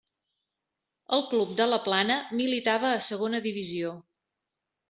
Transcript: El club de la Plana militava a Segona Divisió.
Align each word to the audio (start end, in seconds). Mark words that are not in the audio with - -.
El 1.17 1.25
club 1.33 1.51
de 1.59 1.67
la 1.73 1.79
Plana 1.89 2.17
militava 2.39 2.91
a 2.95 3.05
Segona 3.11 3.45
Divisió. 3.49 3.93